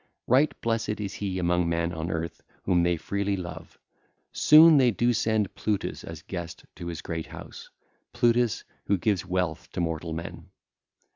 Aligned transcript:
Right 0.25 0.51
blessed 0.61 0.99
is 0.99 1.13
he 1.13 1.37
among 1.37 1.69
men 1.69 1.93
on 1.93 2.09
earth 2.09 2.41
whom 2.63 2.81
they 2.81 2.97
freely 2.97 3.37
love: 3.37 3.77
soon 4.31 4.77
they 4.77 4.89
do 4.89 5.13
send 5.13 5.53
Plutus 5.53 6.03
as 6.03 6.23
guest 6.23 6.65
to 6.77 6.87
his 6.87 7.03
great 7.03 7.27
house, 7.27 7.69
Plutus 8.11 8.63
who 8.87 8.97
gives 8.97 9.27
wealth 9.27 9.69
to 9.73 9.79
mortal 9.79 10.13
men. 10.13 10.49